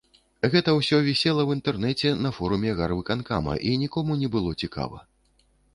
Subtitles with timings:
[0.53, 5.07] Гэта ўсё вісела ў інтэрнэце на форуме гарвыканкама, і нікому не было цікава.